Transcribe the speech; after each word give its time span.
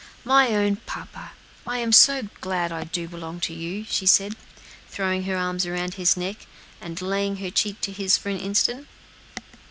"My 0.25 0.55
own 0.55 0.77
papa! 0.87 1.33
I'm 1.67 1.91
so 1.91 2.27
glad 2.39 2.71
I 2.71 2.85
do 2.85 3.07
belong 3.07 3.39
to 3.41 3.53
you," 3.53 3.85
she 3.87 4.07
said, 4.07 4.35
throwing 4.89 5.25
her 5.25 5.37
arms 5.37 5.67
around 5.67 5.93
his 5.93 6.17
neck, 6.17 6.47
and 6.81 6.99
laying 6.99 7.35
her 7.35 7.51
cheek 7.51 7.81
to 7.81 7.91
his 7.91 8.17
for 8.17 8.29
an 8.29 8.39
instant. 8.39 8.87